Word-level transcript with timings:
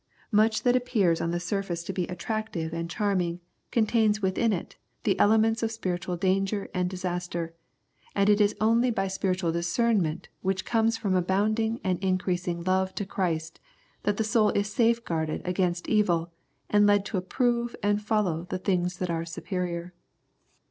Much 0.31 0.63
that 0.63 0.75
appears 0.75 1.21
on 1.21 1.29
the 1.29 1.39
surface 1.39 1.83
to 1.83 1.93
be 1.93 2.07
attractive 2.07 2.73
and 2.73 2.89
charming 2.89 3.39
contains 3.69 4.19
within 4.19 4.51
it 4.51 4.75
the 5.03 5.11
ele 5.19 5.27
132 5.29 5.29
Love 5.29 5.29
and 5.29 5.29
Discernment 5.29 5.43
ments 5.43 5.61
of 5.61 5.71
spiritual 5.71 6.17
danger 6.17 6.71
and 6.73 6.89
disaster, 6.89 7.53
and 8.15 8.27
it 8.27 8.41
is 8.41 8.55
only 8.59 8.89
by 8.89 9.07
spiritual 9.07 9.51
discernment 9.51 10.27
which 10.41 10.65
comes 10.65 10.97
from 10.97 11.13
abounding 11.13 11.79
and 11.83 12.03
increasing 12.03 12.63
love 12.63 12.95
to 12.95 13.05
Christ 13.05 13.59
that 14.01 14.17
the 14.17 14.23
soul 14.23 14.49
is 14.49 14.73
safeguarded 14.73 15.43
against 15.45 15.87
evil 15.87 16.31
and 16.67 16.87
led 16.87 17.05
to 17.05 17.17
approve 17.17 17.75
and 17.83 17.99
follov^ 17.99 18.49
the 18.49 18.57
things 18.57 18.97
that 18.97 19.11
are 19.11 19.23
superior. 19.23 19.93